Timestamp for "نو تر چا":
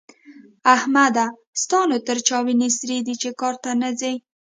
1.89-2.37